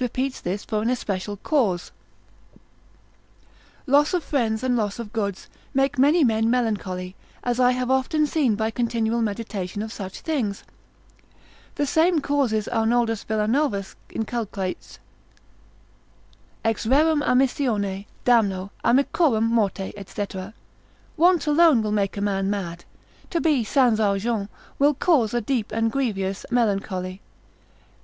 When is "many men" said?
5.98-6.48